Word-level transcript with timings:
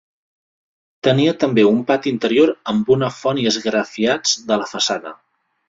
Tenia 1.07 1.33
també 1.43 1.65
un 1.73 1.83
pati 1.91 2.11
interior 2.13 2.53
amb 2.75 2.91
una 2.97 3.13
font 3.21 3.45
i 3.45 3.47
esgrafiats 3.55 4.35
de 4.51 4.61
la 4.65 4.69
façana. 4.77 5.17